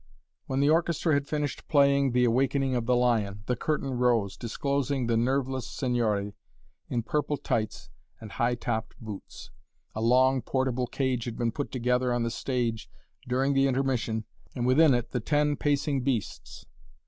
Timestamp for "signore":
5.69-6.33